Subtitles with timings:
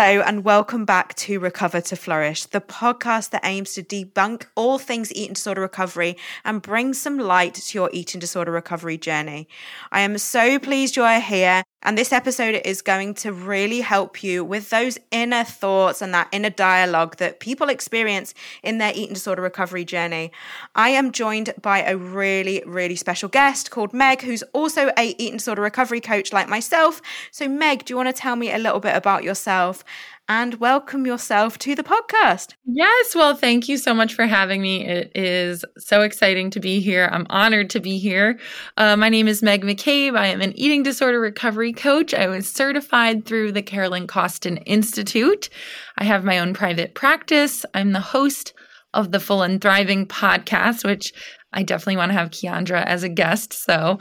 [0.00, 4.78] Hello, and welcome back to Recover to Flourish, the podcast that aims to debunk all
[4.78, 9.48] things eating disorder recovery and bring some light to your eating disorder recovery journey.
[9.90, 14.22] I am so pleased you are here, and this episode is going to really help
[14.22, 19.14] you with those inner thoughts and that inner dialogue that people experience in their eating
[19.14, 20.30] disorder recovery journey.
[20.76, 25.38] I am joined by a really, really special guest called Meg, who's also a eating
[25.38, 27.02] disorder recovery coach like myself.
[27.32, 29.84] So, Meg, do you want to tell me a little bit about yourself
[30.28, 32.54] and welcome yourself to the podcast.
[32.66, 33.14] Yes.
[33.14, 34.86] Well, thank you so much for having me.
[34.86, 37.08] It is so exciting to be here.
[37.10, 38.38] I'm honored to be here.
[38.76, 40.18] Uh, my name is Meg McCabe.
[40.18, 42.12] I am an eating disorder recovery coach.
[42.12, 45.48] I was certified through the Carolyn Costin Institute.
[45.96, 47.64] I have my own private practice.
[47.72, 48.52] I'm the host
[48.92, 51.12] of the Full and Thriving podcast, which
[51.52, 53.54] I definitely want to have Ciandra as a guest.
[53.54, 53.98] So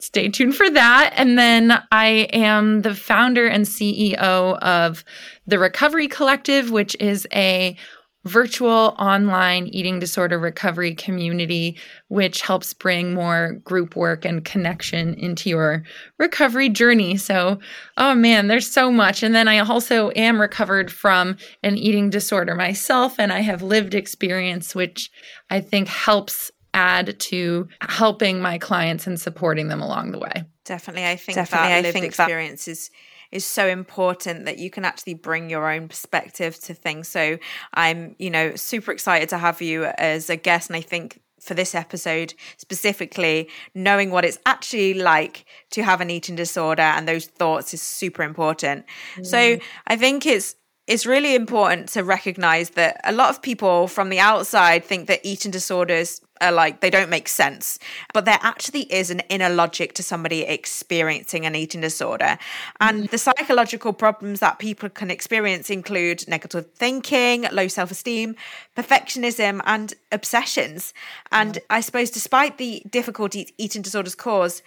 [0.00, 1.12] stay tuned for that.
[1.16, 5.04] And then I am the founder and CEO of
[5.46, 7.76] the Recovery Collective, which is a
[8.24, 11.76] virtual online eating disorder recovery community,
[12.08, 15.82] which helps bring more group work and connection into your
[16.18, 17.16] recovery journey.
[17.16, 17.58] So,
[17.96, 19.22] oh man, there's so much.
[19.22, 23.94] And then I also am recovered from an eating disorder myself, and I have lived
[23.94, 25.10] experience, which
[25.48, 30.44] I think helps add to helping my clients and supporting them along the way.
[30.64, 31.06] Definitely.
[31.06, 32.90] I think Definitely, that I lived think experience that- is
[33.30, 37.06] is so important that you can actually bring your own perspective to things.
[37.08, 37.36] So
[37.74, 40.70] I'm, you know, super excited to have you as a guest.
[40.70, 46.08] And I think for this episode specifically, knowing what it's actually like to have an
[46.08, 48.86] eating disorder and those thoughts is super important.
[49.16, 49.26] Mm.
[49.26, 50.56] So I think it's
[50.88, 55.20] it's really important to recognize that a lot of people from the outside think that
[55.22, 57.78] eating disorders are like they don't make sense
[58.14, 62.38] but there actually is an inner logic to somebody experiencing an eating disorder.
[62.80, 63.10] And mm.
[63.10, 68.34] the psychological problems that people can experience include negative thinking low self-esteem
[68.76, 70.94] perfectionism and obsessions.
[71.30, 74.62] And i suppose despite the difficulties eating disorders cause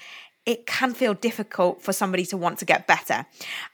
[0.46, 3.26] it can feel difficult for somebody to want to get better.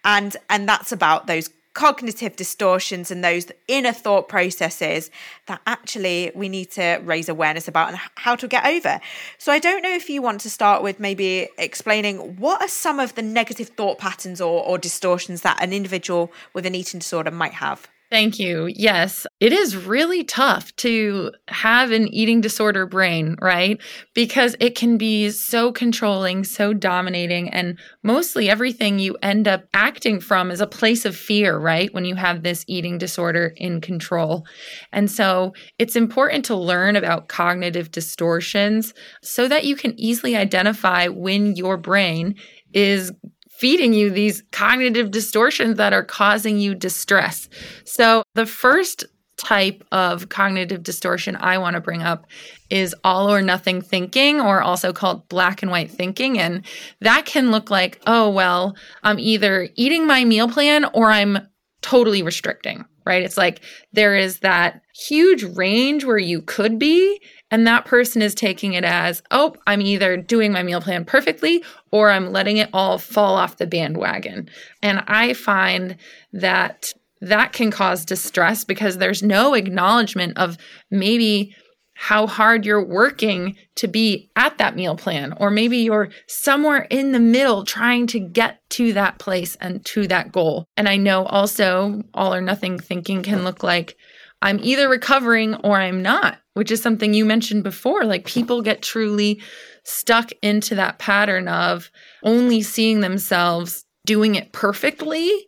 [0.04, 5.12] And and that's about those cognitive distortions and those inner thought processes
[5.46, 9.00] that actually we need to raise awareness about and how to get over.
[9.38, 13.00] So I don't know if you want to start with maybe explaining what are some
[13.00, 17.30] of the negative thought patterns or, or distortions that an individual with an eating disorder
[17.30, 17.88] might have.
[18.10, 18.68] Thank you.
[18.68, 23.82] Yes, it is really tough to have an eating disorder brain, right?
[24.14, 30.22] Because it can be so controlling, so dominating, and mostly everything you end up acting
[30.22, 31.94] from is a place of fear, right?
[31.94, 34.46] When you have this eating disorder in control.
[34.94, 41.10] And so it's important to learn about cognitive distortions so that you can easily identify
[41.10, 42.36] when your brain
[42.72, 43.12] is
[43.58, 47.50] feeding you these cognitive distortions that are causing you distress.
[47.86, 49.06] So, the first
[49.38, 52.26] type of cognitive distortion I want to bring up
[52.70, 56.40] is all or nothing thinking, or also called black and white thinking.
[56.40, 56.66] And
[57.02, 61.38] that can look like, oh, well, I'm either eating my meal plan or I'm
[61.82, 63.24] totally restricting, right?
[63.24, 63.62] It's like
[63.94, 67.22] there is that huge range where you could be.
[67.50, 71.64] And that person is taking it as, oh, I'm either doing my meal plan perfectly
[71.92, 74.50] or I'm letting it all fall off the bandwagon.
[74.82, 75.96] And I find
[76.34, 76.92] that
[77.22, 80.58] that can cause distress because there's no acknowledgement of
[80.92, 81.56] maybe
[82.00, 87.12] how hard you're working to be at that meal plan, or maybe you're somewhere in
[87.12, 90.68] the middle trying to get to that place and to that goal.
[90.78, 93.98] And I know also all or nothing thinking can look like
[94.44, 98.04] I'm either recovering or I'm not, which is something you mentioned before.
[98.04, 99.42] Like people get truly
[99.84, 101.92] stuck into that pattern of
[102.24, 105.48] only seeing themselves doing it perfectly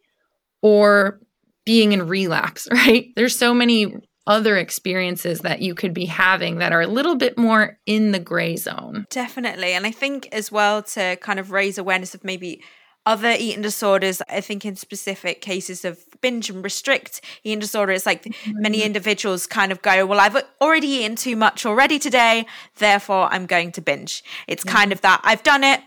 [0.61, 1.19] or
[1.65, 3.07] being in relapse, right?
[3.15, 3.95] There's so many
[4.27, 8.19] other experiences that you could be having that are a little bit more in the
[8.19, 9.07] gray zone.
[9.09, 9.73] Definitely.
[9.73, 12.61] And I think as well to kind of raise awareness of maybe
[13.09, 18.05] other eating disorders, I think in specific cases of binge and restrict eating disorder, it's
[18.05, 18.61] like mm-hmm.
[18.61, 22.45] many individuals kind of go, Well, I've already eaten too much already today,
[22.77, 24.23] therefore I'm going to binge.
[24.47, 24.75] It's mm-hmm.
[24.77, 25.81] kind of that I've done it,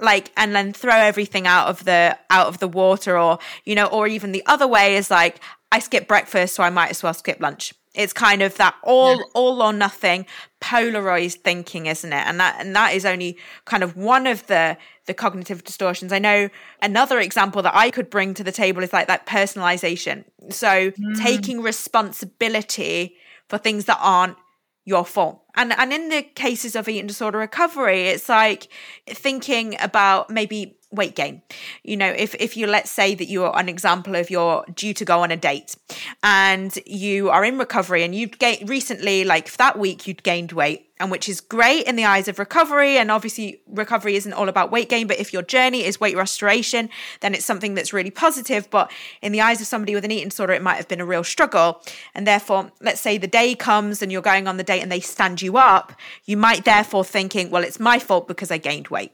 [0.00, 3.86] like and then throw everything out of the out of the water or you know
[3.86, 5.38] or even the other way is like
[5.70, 9.16] i skip breakfast so i might as well skip lunch it's kind of that all
[9.16, 9.22] yeah.
[9.34, 10.26] all or nothing
[10.60, 14.76] polarized thinking isn't it and that and that is only kind of one of the
[15.06, 16.48] the cognitive distortions i know
[16.82, 21.22] another example that i could bring to the table is like that personalization so mm.
[21.22, 23.16] taking responsibility
[23.48, 24.36] for things that aren't
[24.84, 28.68] your fault and and in the cases of eating disorder recovery it's like
[29.06, 31.42] thinking about maybe weight gain.
[31.82, 35.04] You know if if you let's say that you're an example of you're due to
[35.04, 35.76] go on a date
[36.22, 40.88] and you are in recovery and you've gained recently like that week you'd gained weight
[41.00, 42.96] and which is great in the eyes of recovery.
[42.96, 46.88] And obviously recovery isn't all about weight gain but if your journey is weight restoration
[47.20, 48.70] then it's something that's really positive.
[48.70, 48.90] But
[49.20, 51.24] in the eyes of somebody with an eating disorder it might have been a real
[51.24, 51.82] struggle.
[52.14, 55.00] And therefore let's say the day comes and you're going on the date and they
[55.00, 55.92] stand you up
[56.24, 59.12] you might therefore thinking well it's my fault because I gained weight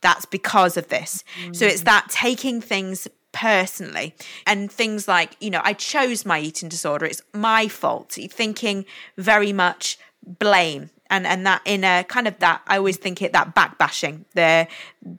[0.00, 1.24] that's because of this.
[1.44, 1.56] Mm.
[1.56, 4.14] So it's that taking things personally
[4.46, 8.18] and things like, you know, I chose my eating disorder, it's my fault.
[8.30, 8.84] Thinking
[9.16, 13.32] very much blame and and that in a kind of that I always think it
[13.32, 14.66] that back bashing the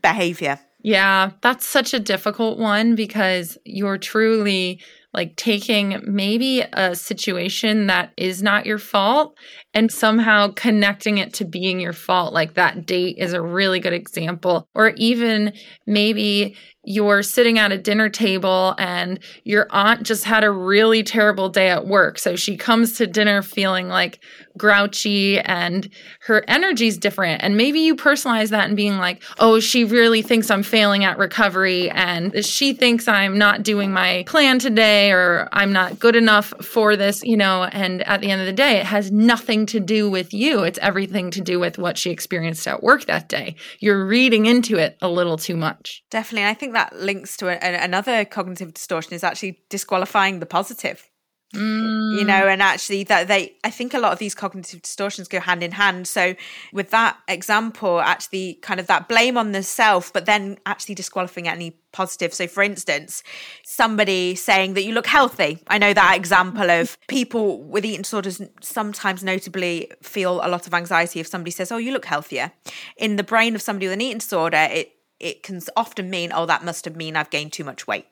[0.01, 0.59] behavior.
[0.81, 4.79] Yeah, that's such a difficult one because you're truly
[5.13, 9.35] like taking maybe a situation that is not your fault
[9.73, 12.33] and somehow connecting it to being your fault.
[12.33, 14.67] Like that date is a really good example.
[14.73, 15.53] Or even
[15.85, 16.55] maybe
[16.85, 21.69] you're sitting at a dinner table and your aunt just had a really terrible day
[21.69, 22.17] at work.
[22.17, 24.23] So she comes to dinner feeling like
[24.57, 25.89] grouchy and
[26.21, 27.43] her energy's different.
[27.43, 31.17] And maybe you personalize that and being like, oh, she really thinks I'm failing at
[31.17, 36.53] recovery and she thinks I'm not doing my plan today or I'm not good enough
[36.61, 37.65] for this, you know.
[37.65, 40.63] And at the end of the day, it has nothing to do with you.
[40.63, 43.55] It's everything to do with what she experienced at work that day.
[43.79, 46.03] You're reading into it a little too much.
[46.09, 46.43] Definitely.
[46.43, 51.09] And I think that links to a, another cognitive distortion is actually disqualifying the positive.
[51.53, 52.19] Mm.
[52.19, 55.39] You know, and actually that they I think a lot of these cognitive distortions go
[55.39, 56.07] hand in hand.
[56.07, 56.35] So
[56.71, 61.47] with that example, actually kind of that blame on the self, but then actually disqualifying
[61.47, 62.35] any positive.
[62.35, 63.23] So for instance,
[63.63, 65.57] somebody saying that you look healthy.
[65.67, 70.75] I know that example of people with eating disorders sometimes notably feel a lot of
[70.75, 72.51] anxiety if somebody says, Oh, you look healthier.
[72.95, 76.45] In the brain of somebody with an eating disorder, it it can often mean, oh,
[76.45, 78.05] that must have mean I've gained too much weight.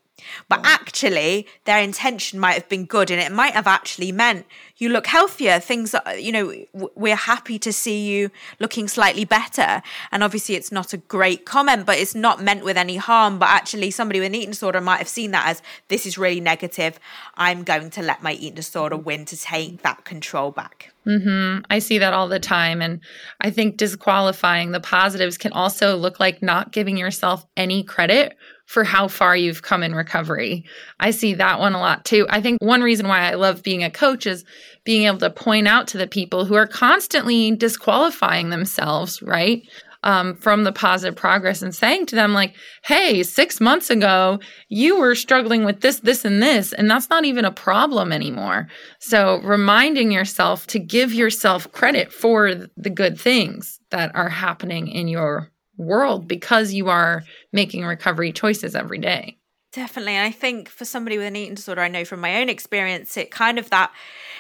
[0.50, 4.46] But actually, their intention might have been good, and it might have actually meant
[4.78, 5.60] you look healthier.
[5.60, 6.54] Things, are, you know,
[6.96, 9.82] we're happy to see you looking slightly better.
[10.12, 13.40] And obviously, it's not a great comment, but it's not meant with any harm.
[13.40, 16.40] But actually, somebody with an eating disorder might have seen that as this is really
[16.40, 17.00] negative.
[17.36, 20.94] I'm going to let my eating disorder win to take that control back.
[21.06, 21.62] Mm-hmm.
[21.70, 22.82] I see that all the time.
[22.82, 23.00] And
[23.40, 28.36] I think disqualifying the positives can also look like not giving yourself any credit
[28.68, 30.66] for how far you've come in recovery.
[31.00, 32.28] I see that one a lot too.
[32.30, 34.44] I think one reason why I love being a coach is
[34.84, 39.66] being able to point out to the people who are constantly disqualifying themselves, right?
[40.04, 45.00] Um, from the positive progress and saying to them, like, hey, six months ago, you
[45.00, 48.68] were struggling with this, this, and this, and that's not even a problem anymore.
[49.00, 55.08] So, reminding yourself to give yourself credit for the good things that are happening in
[55.08, 59.38] your world because you are making recovery choices every day.
[59.74, 60.18] Definitely.
[60.18, 63.32] I think for somebody with an eating disorder, I know from my own experience, it
[63.32, 63.92] kind of that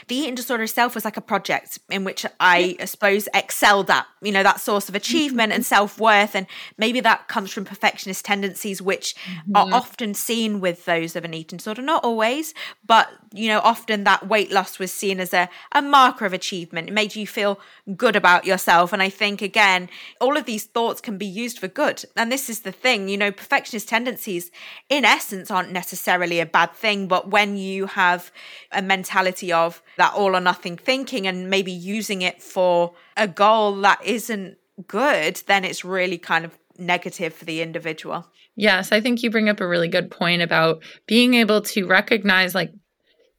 [0.07, 4.07] the eating disorder itself was like a project in which I, I suppose excelled at,
[4.21, 6.33] you know, that source of achievement and self worth.
[6.33, 6.47] And
[6.77, 9.55] maybe that comes from perfectionist tendencies, which mm-hmm.
[9.55, 11.81] are often seen with those of an eating disorder.
[11.81, 12.53] Not always,
[12.85, 16.87] but, you know, often that weight loss was seen as a, a marker of achievement.
[16.87, 17.59] It made you feel
[17.97, 18.93] good about yourself.
[18.93, 19.89] And I think, again,
[20.21, 22.05] all of these thoughts can be used for good.
[22.15, 24.51] And this is the thing, you know, perfectionist tendencies,
[24.87, 27.07] in essence, aren't necessarily a bad thing.
[27.07, 28.31] But when you have
[28.71, 33.81] a mentality of, that all or nothing thinking and maybe using it for a goal
[33.81, 34.57] that isn't
[34.87, 38.27] good, then it's really kind of negative for the individual.
[38.55, 42.55] Yes, I think you bring up a really good point about being able to recognize
[42.55, 42.71] like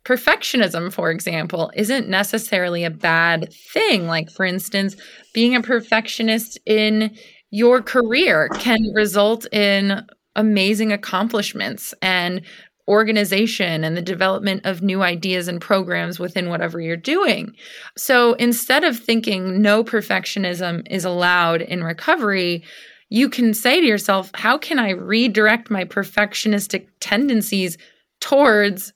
[0.05, 4.07] perfectionism, for example, isn't necessarily a bad thing.
[4.07, 4.97] Like, for instance,
[5.35, 7.17] being a perfectionist in
[7.51, 10.07] your career can result in
[10.37, 12.43] amazing accomplishments and
[12.89, 17.53] organization and the development of new ideas and programs within whatever you're doing.
[17.97, 22.65] So instead of thinking no perfectionism is allowed in recovery,
[23.11, 27.77] you can say to yourself, how can I redirect my perfectionistic tendencies
[28.21, 28.93] towards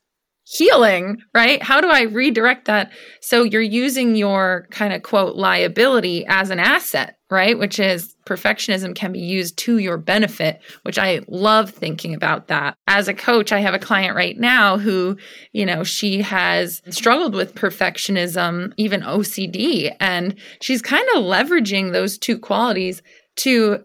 [0.52, 1.62] healing, right?
[1.62, 2.92] How do I redirect that?
[3.22, 7.58] So you're using your kind of quote liability as an asset, right?
[7.58, 12.76] Which is perfectionism can be used to your benefit, which I love thinking about that.
[12.86, 15.16] As a coach, I have a client right now who,
[15.52, 22.18] you know, she has struggled with perfectionism, even OCD, and she's kind of leveraging those
[22.18, 23.02] two qualities
[23.36, 23.82] to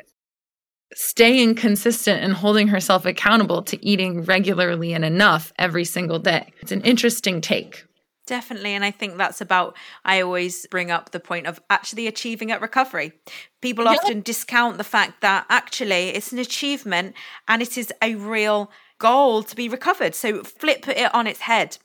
[0.94, 6.52] staying consistent and holding herself accountable to eating regularly and enough every single day.
[6.62, 7.86] It's an interesting take.
[8.26, 8.72] Definitely.
[8.72, 12.62] And I think that's about, I always bring up the point of actually achieving at
[12.62, 13.14] recovery.
[13.62, 13.92] People yeah.
[13.92, 17.16] often discount the fact that actually it's an achievement
[17.48, 20.14] and it is a real goal to be recovered.
[20.14, 21.78] So flip it on its head.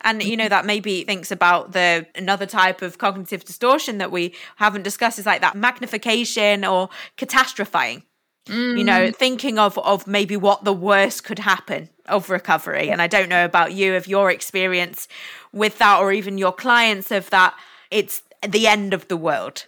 [0.00, 0.50] And you know mm-hmm.
[0.50, 5.26] that maybe thinks about the another type of cognitive distortion that we haven't discussed is
[5.26, 6.88] like that magnification or
[7.18, 8.04] catastrophizing.
[8.50, 8.78] Mm.
[8.78, 9.16] You know, mm.
[9.16, 12.90] thinking of of maybe what the worst could happen of recovery.
[12.90, 15.06] And I don't know about you of your experience
[15.52, 17.54] with that or even your clients of that
[17.90, 19.66] it's the end of the world.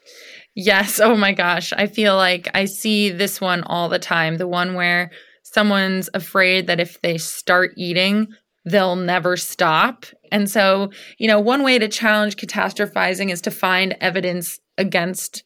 [0.54, 1.00] Yes.
[1.00, 1.72] Oh my gosh.
[1.72, 4.36] I feel like I see this one all the time.
[4.36, 5.10] The one where
[5.42, 8.28] someone's afraid that if they start eating,
[8.64, 10.06] they'll never stop.
[10.30, 15.42] And so, you know, one way to challenge catastrophizing is to find evidence against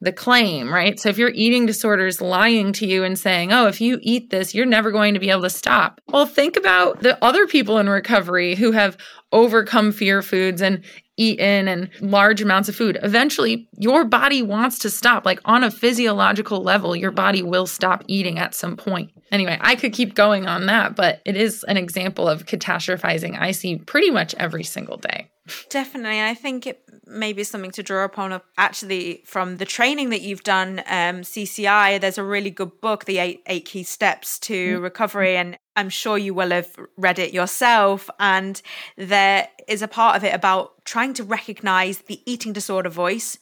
[0.00, 1.00] the claim, right?
[1.00, 4.30] So if your eating disorder is lying to you and saying, oh, if you eat
[4.30, 6.00] this, you're never going to be able to stop.
[6.08, 8.98] Well, think about the other people in recovery who have
[9.32, 10.84] overcome fear foods and
[11.16, 12.98] eaten and large amounts of food.
[13.02, 15.24] Eventually, your body wants to stop.
[15.24, 19.10] Like on a physiological level, your body will stop eating at some point.
[19.32, 23.52] Anyway, I could keep going on that, but it is an example of catastrophizing I
[23.52, 25.30] see pretty much every single day.
[25.68, 26.22] Definitely.
[26.22, 30.22] I think it may be something to draw upon of actually from the training that
[30.22, 34.74] you've done, um, CCI, there's a really good book, The Eight, Eight Key Steps to
[34.74, 34.82] mm-hmm.
[34.82, 35.36] Recovery.
[35.36, 38.10] And I'm sure you will have read it yourself.
[38.18, 38.60] And
[38.96, 43.38] there is a part of it about trying to recognize the eating disorder voice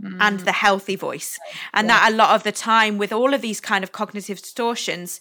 [0.00, 0.16] mm.
[0.20, 1.38] and the healthy voice.
[1.72, 2.00] And yeah.
[2.00, 5.20] that a lot of the time with all of these kind of cognitive distortions,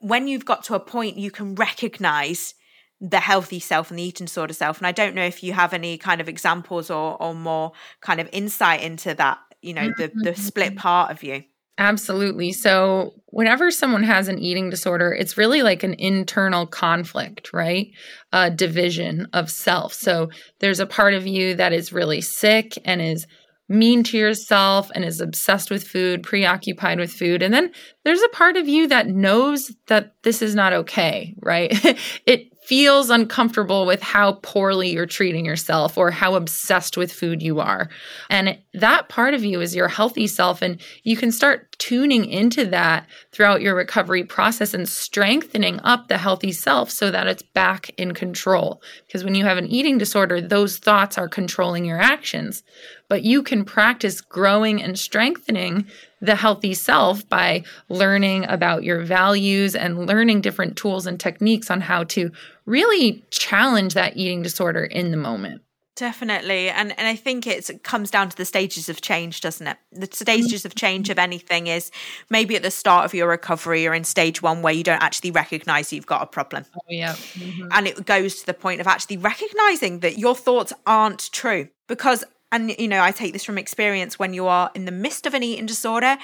[0.00, 2.54] when you've got to a point you can recognize
[3.02, 4.78] the healthy self and the eating disorder self.
[4.78, 8.20] And I don't know if you have any kind of examples or or more kind
[8.20, 10.78] of insight into that, you know, the the split mm-hmm.
[10.78, 11.44] part of you.
[11.78, 12.52] Absolutely.
[12.52, 17.90] So, whenever someone has an eating disorder, it's really like an internal conflict, right?
[18.30, 19.94] A division of self.
[19.94, 20.28] So,
[20.60, 23.26] there's a part of you that is really sick and is
[23.68, 27.42] mean to yourself and is obsessed with food, preoccupied with food.
[27.42, 27.72] And then
[28.04, 31.72] there's a part of you that knows that this is not okay, right?
[32.26, 37.58] it feels uncomfortable with how poorly you're treating yourself or how obsessed with food you
[37.58, 37.88] are.
[38.30, 40.62] And that part of you is your healthy self.
[40.62, 46.18] And you can start tuning into that throughout your recovery process and strengthening up the
[46.18, 48.80] healthy self so that it's back in control.
[49.06, 52.62] Because when you have an eating disorder, those thoughts are controlling your actions.
[53.08, 55.86] But you can practice growing and strengthening
[56.22, 61.82] the healthy self by learning about your values and learning different tools and techniques on
[61.82, 62.30] how to
[62.64, 65.60] really challenge that eating disorder in the moment.
[65.94, 66.70] Definitely.
[66.70, 69.76] And and I think it comes down to the stages of change, doesn't it?
[69.92, 71.90] The stages of change of anything is
[72.30, 75.32] maybe at the start of your recovery or in stage one where you don't actually
[75.32, 76.64] recognize you've got a problem.
[76.74, 77.12] Oh, yeah.
[77.12, 77.68] Mm-hmm.
[77.72, 81.68] And it goes to the point of actually recognizing that your thoughts aren't true.
[81.88, 85.26] Because and you know i take this from experience when you are in the midst
[85.26, 86.16] of an eating disorder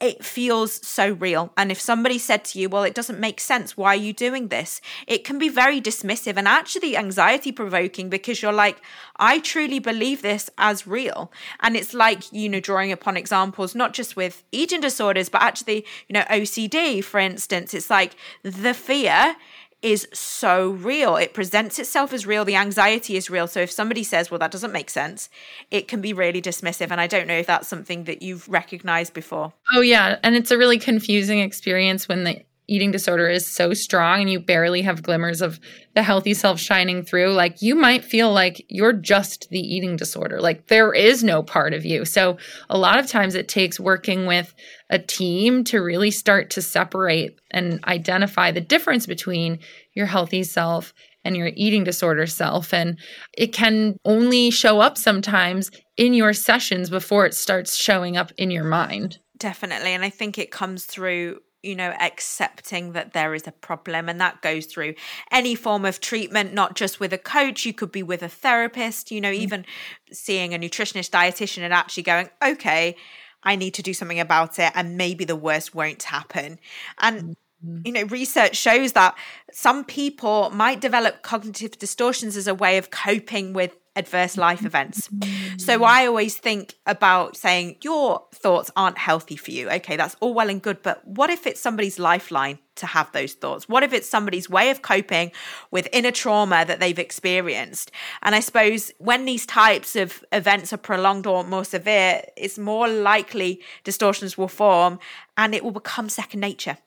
[0.00, 1.52] it feels so real.
[1.56, 4.46] And if somebody said to you, well, it doesn't make sense, why are you doing
[4.46, 4.80] this?
[5.08, 8.80] It can be very dismissive and actually anxiety provoking because you're like,
[9.16, 11.32] I truly believe this as real.
[11.60, 15.84] And it's like, you know, drawing upon examples, not just with eating disorders, but actually,
[16.08, 19.34] you know, OCD, for instance, it's like the fear
[19.80, 21.16] is so real.
[21.16, 22.44] It presents itself as real.
[22.44, 23.46] The anxiety is real.
[23.46, 25.28] So if somebody says, well, that doesn't make sense,
[25.70, 26.90] it can be really dismissive.
[26.90, 29.52] And I don't know if that's something that you've recognized before.
[29.72, 30.18] Oh, yeah.
[30.24, 34.38] And it's a really confusing experience when the eating disorder is so strong and you
[34.38, 35.58] barely have glimmers of
[35.94, 40.40] the healthy self shining through, like you might feel like you're just the eating disorder.
[40.40, 42.04] Like there is no part of you.
[42.04, 42.36] So
[42.68, 44.54] a lot of times it takes working with
[44.90, 49.58] a team to really start to separate and identify the difference between
[49.94, 50.92] your healthy self
[51.24, 52.72] and your eating disorder self.
[52.72, 52.98] And
[53.36, 58.50] it can only show up sometimes in your sessions before it starts showing up in
[58.50, 59.18] your mind.
[59.38, 59.94] Definitely.
[59.94, 64.08] And I think it comes through you know, accepting that there is a problem.
[64.08, 64.94] And that goes through
[65.30, 67.66] any form of treatment, not just with a coach.
[67.66, 69.42] You could be with a therapist, you know, mm-hmm.
[69.42, 69.66] even
[70.10, 72.96] seeing a nutritionist, dietitian, and actually going, okay,
[73.42, 74.72] I need to do something about it.
[74.74, 76.58] And maybe the worst won't happen.
[77.00, 77.80] And mm-hmm.
[77.84, 79.14] you know, research shows that
[79.52, 85.10] some people might develop cognitive distortions as a way of coping with adverse life events.
[85.58, 85.84] So mm.
[85.84, 89.68] I always think about saying your thoughts aren't healthy for you.
[89.70, 93.34] Okay, that's all well and good, but what if it's somebody's lifeline to have those
[93.34, 93.68] thoughts?
[93.68, 95.32] What if it's somebody's way of coping
[95.72, 97.90] with inner trauma that they've experienced?
[98.22, 102.86] And I suppose when these types of events are prolonged or more severe, it's more
[102.88, 105.00] likely distortions will form
[105.36, 106.78] and it will become second nature.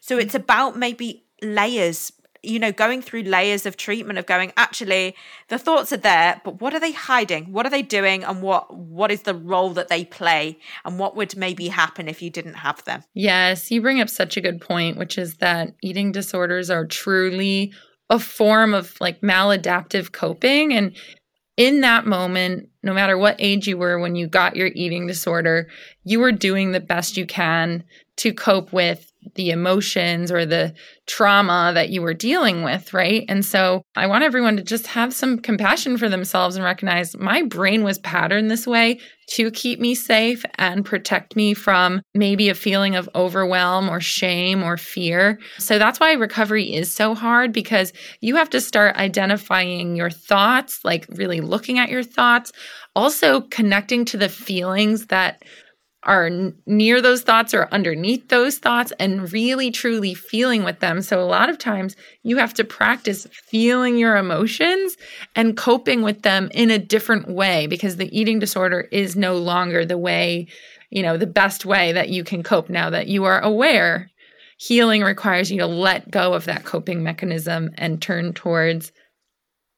[0.00, 0.40] So it's mm.
[0.40, 5.14] about maybe layers you know, going through layers of treatment of going, actually,
[5.48, 7.52] the thoughts are there, but what are they hiding?
[7.52, 8.24] What are they doing?
[8.24, 10.58] And what what is the role that they play?
[10.84, 13.04] And what would maybe happen if you didn't have them?
[13.14, 17.72] Yes, you bring up such a good point, which is that eating disorders are truly
[18.08, 20.72] a form of like maladaptive coping.
[20.72, 20.96] And
[21.56, 25.68] in that moment, no matter what age you were when you got your eating disorder,
[26.04, 27.84] you were doing the best you can
[28.16, 30.74] to cope with the emotions or the
[31.06, 33.24] trauma that you were dealing with, right?
[33.28, 37.42] And so I want everyone to just have some compassion for themselves and recognize my
[37.42, 38.98] brain was patterned this way
[39.30, 44.62] to keep me safe and protect me from maybe a feeling of overwhelm or shame
[44.62, 45.38] or fear.
[45.58, 50.84] So that's why recovery is so hard because you have to start identifying your thoughts,
[50.84, 52.52] like really looking at your thoughts,
[52.96, 55.42] also connecting to the feelings that
[56.02, 56.30] are
[56.66, 61.02] near those thoughts or underneath those thoughts and really truly feeling with them.
[61.02, 64.96] So, a lot of times you have to practice feeling your emotions
[65.36, 69.84] and coping with them in a different way because the eating disorder is no longer
[69.84, 70.46] the way,
[70.88, 74.10] you know, the best way that you can cope now that you are aware.
[74.56, 78.92] Healing requires you to let go of that coping mechanism and turn towards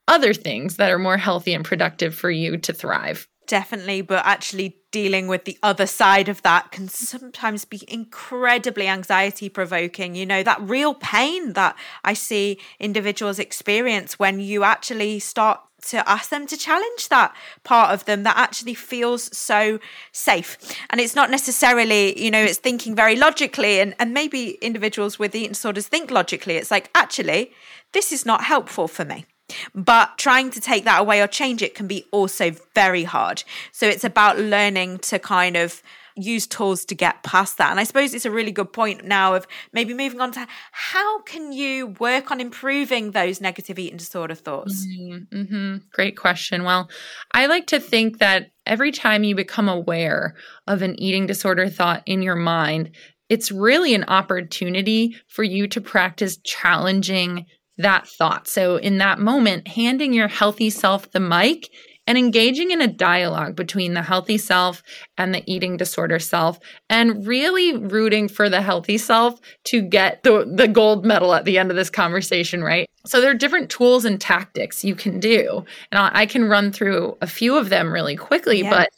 [0.09, 3.29] other things that are more healthy and productive for you to thrive.
[3.47, 9.49] Definitely, but actually dealing with the other side of that can sometimes be incredibly anxiety
[9.49, 10.15] provoking.
[10.15, 16.09] You know, that real pain that I see individuals experience when you actually start to
[16.09, 17.35] ask them to challenge that
[17.65, 19.81] part of them that actually feels so
[20.13, 20.57] safe.
[20.91, 25.35] And it's not necessarily, you know, it's thinking very logically, and, and maybe individuals with
[25.35, 26.55] eating disorders think logically.
[26.55, 27.53] It's like, actually,
[27.93, 29.27] this is not helpful for me.
[29.75, 33.44] But trying to take that away or change it can be also very hard.
[33.73, 35.82] So it's about learning to kind of
[36.16, 37.71] use tools to get past that.
[37.71, 41.23] And I suppose it's a really good point now of maybe moving on to how
[41.23, 44.87] can you work on improving those negative eating disorder thoughts?
[44.87, 45.37] Mm-hmm.
[45.37, 45.76] Mm-hmm.
[45.92, 46.64] Great question.
[46.64, 46.90] Well,
[47.32, 50.35] I like to think that every time you become aware
[50.66, 52.90] of an eating disorder thought in your mind,
[53.28, 57.47] it's really an opportunity for you to practice challenging
[57.78, 58.49] that thought.
[58.49, 61.69] So, in that moment, handing your healthy self the mic
[62.06, 64.82] and engaging in a dialogue between the healthy self
[65.17, 66.58] and the eating disorder self,
[66.91, 71.58] and really rooting for the healthy self to get the, the gold medal at the
[71.58, 72.89] end of this conversation, right?
[73.06, 75.65] So, there are different tools and tactics you can do.
[75.91, 78.91] And I can run through a few of them really quickly, but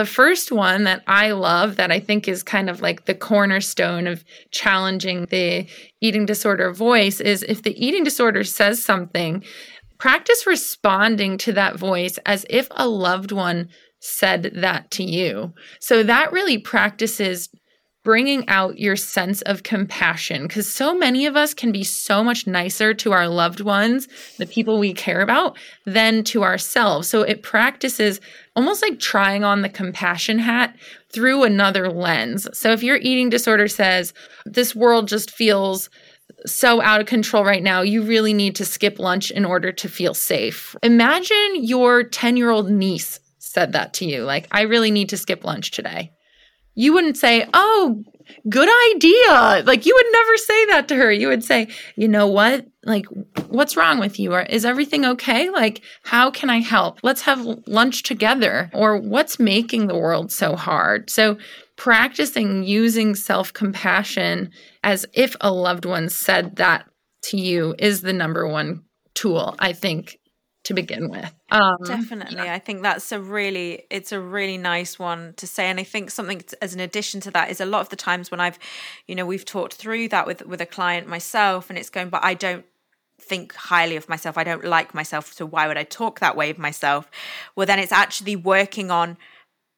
[0.00, 4.06] the first one that I love, that I think is kind of like the cornerstone
[4.06, 5.66] of challenging the
[6.00, 9.44] eating disorder voice, is if the eating disorder says something,
[9.98, 15.52] practice responding to that voice as if a loved one said that to you.
[15.80, 17.50] So that really practices
[18.02, 22.46] bringing out your sense of compassion because so many of us can be so much
[22.46, 24.08] nicer to our loved ones,
[24.38, 27.08] the people we care about, than to ourselves.
[27.08, 28.20] So it practices
[28.56, 30.76] almost like trying on the compassion hat
[31.12, 32.48] through another lens.
[32.56, 34.14] So if your eating disorder says,
[34.46, 35.90] this world just feels
[36.46, 39.88] so out of control right now, you really need to skip lunch in order to
[39.88, 40.74] feel safe.
[40.82, 45.16] Imagine your 10 year old niece said that to you, like, I really need to
[45.16, 46.12] skip lunch today
[46.74, 48.02] you wouldn't say, Oh,
[48.48, 49.62] good idea.
[49.66, 51.12] Like you would never say that to her.
[51.12, 52.66] You would say, You know what?
[52.84, 53.06] Like,
[53.48, 54.32] what's wrong with you?
[54.32, 55.50] Or is everything okay?
[55.50, 57.00] Like, how can I help?
[57.02, 58.70] Let's have lunch together.
[58.72, 61.10] Or what's making the world so hard?
[61.10, 61.36] So,
[61.76, 64.50] practicing using self compassion
[64.82, 66.86] as if a loved one said that
[67.22, 68.82] to you is the number one
[69.14, 70.18] tool, I think,
[70.64, 71.32] to begin with.
[71.50, 72.54] Um, Definitely, yeah.
[72.54, 76.10] I think that's a really it's a really nice one to say, and I think
[76.10, 78.58] something as an addition to that is a lot of the times when I've,
[79.06, 82.24] you know, we've talked through that with with a client myself, and it's going, but
[82.24, 82.64] I don't
[83.20, 84.36] think highly of myself.
[84.36, 87.10] I don't like myself, so why would I talk that way of myself?
[87.56, 89.16] Well, then it's actually working on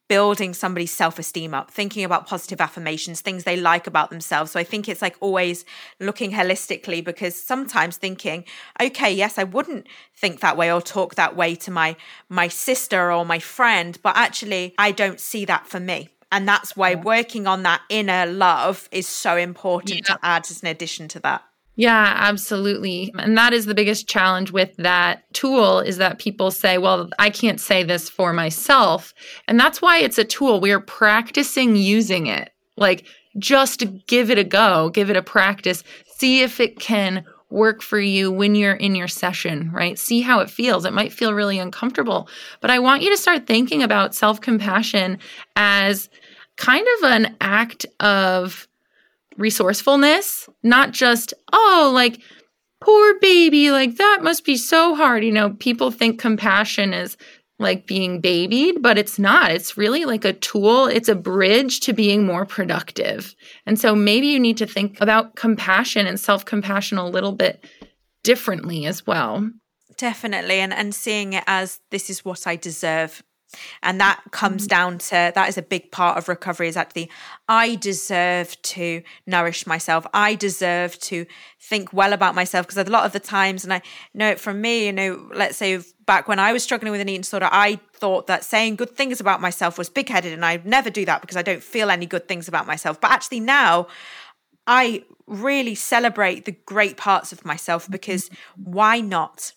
[0.07, 4.51] building somebody's self esteem up, thinking about positive affirmations, things they like about themselves.
[4.51, 5.65] So I think it's like always
[5.99, 8.45] looking holistically because sometimes thinking,
[8.81, 11.95] okay, yes, I wouldn't think that way or talk that way to my
[12.29, 16.09] my sister or my friend, but actually I don't see that for me.
[16.31, 20.15] And that's why working on that inner love is so important yeah.
[20.15, 21.43] to add as an addition to that.
[21.75, 23.11] Yeah, absolutely.
[23.17, 27.31] And that is the biggest challenge with that tool is that people say, well, I
[27.31, 29.13] can't say this for myself.
[29.47, 30.59] And that's why it's a tool.
[30.61, 32.51] We are practicing using it.
[32.77, 33.05] Like,
[33.39, 37.99] just give it a go, give it a practice, see if it can work for
[37.99, 39.97] you when you're in your session, right?
[39.97, 40.85] See how it feels.
[40.85, 42.27] It might feel really uncomfortable,
[42.61, 45.19] but I want you to start thinking about self compassion
[45.55, 46.09] as
[46.57, 48.67] kind of an act of
[49.37, 52.19] resourcefulness, not just, oh, like
[52.81, 55.23] poor baby, like that must be so hard.
[55.23, 57.17] You know, people think compassion is
[57.59, 59.51] like being babied, but it's not.
[59.51, 63.35] It's really like a tool, it's a bridge to being more productive.
[63.65, 67.65] And so maybe you need to think about compassion and self compassion a little bit
[68.23, 69.49] differently as well.
[69.97, 70.59] Definitely.
[70.59, 73.23] And, and seeing it as this is what I deserve
[73.81, 74.69] and that comes mm-hmm.
[74.69, 77.09] down to that is a big part of recovery is actually
[77.47, 81.25] i deserve to nourish myself i deserve to
[81.59, 83.81] think well about myself because a lot of the times and i
[84.13, 87.09] know it from me you know let's say back when i was struggling with an
[87.09, 90.89] eating disorder i thought that saying good things about myself was big-headed and i never
[90.89, 93.87] do that because i don't feel any good things about myself but actually now
[94.67, 98.71] i really celebrate the great parts of myself because mm-hmm.
[98.71, 99.53] why not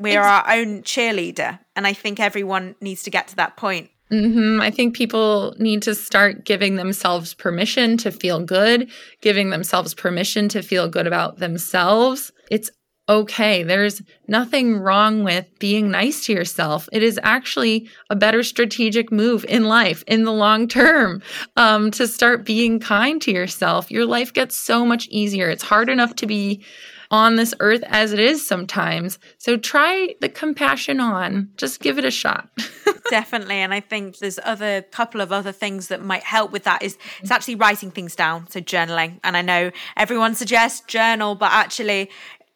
[0.00, 1.58] we're our own cheerleader.
[1.76, 3.90] And I think everyone needs to get to that point.
[4.10, 4.60] Mm-hmm.
[4.60, 10.48] I think people need to start giving themselves permission to feel good, giving themselves permission
[10.48, 12.32] to feel good about themselves.
[12.50, 12.70] It's
[13.08, 13.62] okay.
[13.62, 16.88] There's nothing wrong with being nice to yourself.
[16.92, 21.22] It is actually a better strategic move in life in the long term
[21.56, 23.90] um, to start being kind to yourself.
[23.90, 25.50] Your life gets so much easier.
[25.50, 26.64] It's hard enough to be
[27.10, 29.18] on this earth as it is sometimes.
[29.38, 31.50] So try the compassion on.
[31.56, 32.48] Just give it a shot.
[33.10, 33.56] Definitely.
[33.56, 36.96] And I think there's other couple of other things that might help with that is
[37.20, 38.48] it's actually writing things down.
[38.48, 39.18] So journaling.
[39.24, 42.10] And I know everyone suggests journal, but actually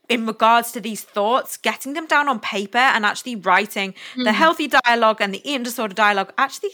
[0.09, 4.25] in regards to these thoughts, getting them down on paper and actually writing mm-hmm.
[4.25, 6.71] the healthy dialogue and the eating disorder dialogue actually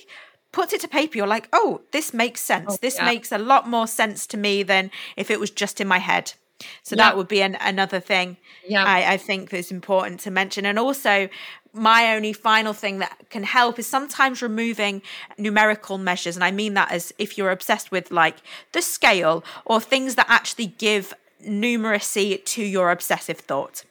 [0.52, 1.16] puts it to paper.
[1.16, 2.66] You're like, oh, this makes sense.
[2.68, 3.04] Oh, this yeah.
[3.04, 6.34] makes a lot more sense to me than if it was just in my head.
[6.82, 7.04] So yeah.
[7.04, 8.84] that would be an, another thing yeah.
[8.84, 10.64] I, I think that's important to mention.
[10.66, 11.28] And also,
[11.72, 15.02] my only final thing that can help is sometimes removing
[15.38, 16.36] numerical measures.
[16.36, 18.36] And I mean that as if you're obsessed with like
[18.72, 21.14] the scale or things that actually give
[21.46, 23.84] numeracy to your obsessive thought.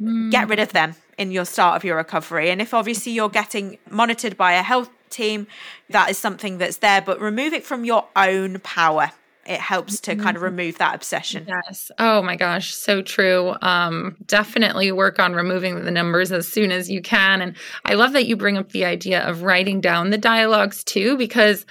[0.00, 0.30] Mm.
[0.30, 2.50] Get rid of them in your start of your recovery.
[2.50, 5.48] And if obviously you're getting monitored by a health team,
[5.90, 9.12] that is something that's there, but remove it from your own power
[9.48, 10.56] it helps to kind of mm-hmm.
[10.56, 11.46] remove that obsession.
[11.48, 11.90] Yes.
[11.98, 13.54] Oh my gosh, so true.
[13.62, 17.40] Um, definitely work on removing the numbers as soon as you can.
[17.40, 17.56] And
[17.86, 21.64] I love that you bring up the idea of writing down the dialogues too, because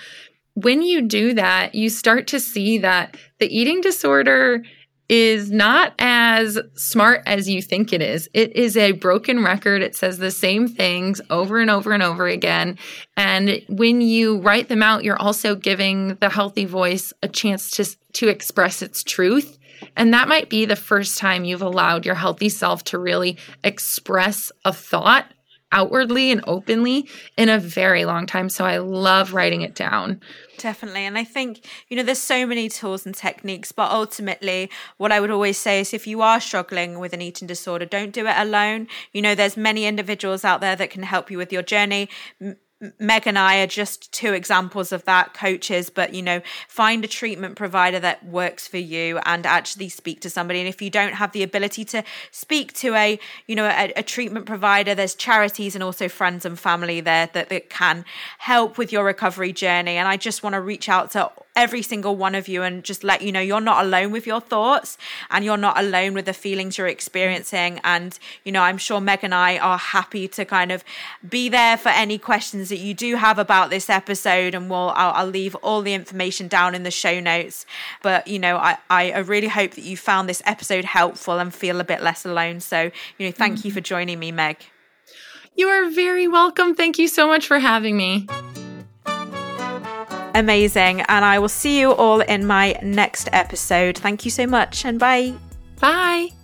[0.56, 4.64] when you do that, you start to see that the eating disorder
[5.10, 8.30] is not as smart as you think it is.
[8.34, 9.82] It is a broken record.
[9.82, 12.78] It says the same things over and over and over again.
[13.16, 17.86] And when you write them out, you're also giving the healthy voice a chance to,
[18.14, 19.58] to express its truth.
[19.96, 24.52] And that might be the first time you've allowed your healthy self to really express
[24.66, 25.32] a thought
[25.72, 28.50] outwardly and openly in a very long time.
[28.50, 30.22] So I love writing it down.
[30.58, 31.02] Definitely.
[31.02, 35.20] And I think, you know, there's so many tools and techniques, but ultimately, what I
[35.20, 38.36] would always say is if you are struggling with an eating disorder, don't do it
[38.38, 38.88] alone.
[39.14, 42.10] You know, there's many individuals out there that can help you with your journey.
[43.00, 47.08] Meg and I are just two examples of that coaches, but you know, find a
[47.08, 50.60] treatment provider that works for you and actually speak to somebody.
[50.60, 54.04] And if you don't have the ability to speak to a, you know, a, a
[54.04, 58.06] treatment provider, there's charities and also friends and family there that, that can
[58.38, 59.98] help with your recovery journey.
[59.98, 63.04] And I just want to reach out to every single one of you and just
[63.04, 64.98] let you know you're not alone with your thoughts
[65.32, 67.82] and you're not alone with the feelings you're experiencing.
[67.84, 70.84] And, you know, I'm sure Meg and I are happy to kind of
[71.28, 74.54] be there for any questions that you do have about this episode.
[74.54, 77.66] And we'll, I'll, I'll leave all the information down in the show notes.
[78.04, 81.80] But, you know, I, I really hope that you found this episode helpful and feel
[81.80, 82.60] a bit less alone.
[82.60, 83.68] So, you know, thank mm-hmm.
[83.68, 84.58] you for joining me, Meg.
[85.56, 86.76] You are very welcome.
[86.76, 88.28] Thank you so much for having me
[90.38, 91.02] amazing.
[91.02, 93.98] And I will see you all in my next episode.
[93.98, 95.34] Thank you so much and bye.
[95.80, 96.37] Bye.